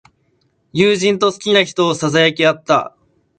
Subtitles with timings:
[0.73, 2.97] 友人と好きな人をささやき合った。